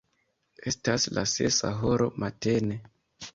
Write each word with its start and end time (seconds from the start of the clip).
Estas 0.71 1.05
la 1.17 1.25
sesa 1.33 1.71
horo 1.83 2.09
matene. 2.25 2.81